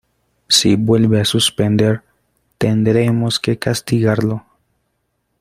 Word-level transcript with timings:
Si 0.47 0.77
vuelve 0.77 1.21
a 1.21 1.25
suspender, 1.25 2.01
tendremos 2.57 3.39
que 3.39 3.59
castigarlo. 3.59 4.43